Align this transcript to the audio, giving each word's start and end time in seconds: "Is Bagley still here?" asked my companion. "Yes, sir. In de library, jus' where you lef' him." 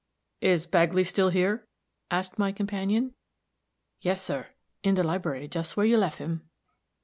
"Is 0.41 0.65
Bagley 0.65 1.03
still 1.03 1.29
here?" 1.29 1.67
asked 2.09 2.39
my 2.39 2.51
companion. 2.51 3.13
"Yes, 3.99 4.23
sir. 4.23 4.47
In 4.81 4.95
de 4.95 5.03
library, 5.03 5.47
jus' 5.47 5.77
where 5.77 5.85
you 5.85 5.97
lef' 5.97 6.17
him." 6.17 6.49